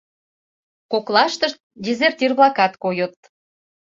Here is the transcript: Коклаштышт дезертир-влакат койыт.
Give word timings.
Коклаштышт 0.91 1.57
дезертир-влакат 1.83 2.73
койыт. 2.83 3.15